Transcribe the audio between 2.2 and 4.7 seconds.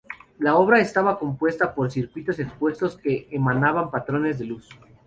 expuestos que emanaban patrones de luz.